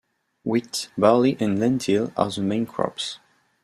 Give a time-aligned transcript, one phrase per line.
[0.43, 3.19] Wheat, barley and lentil are the main crops.